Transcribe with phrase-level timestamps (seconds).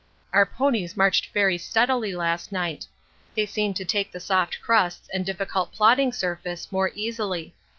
[0.33, 2.87] Our ponies marched very steadily last night.
[3.35, 7.53] They seem to take the soft crusts and difficult plodding surface more easily.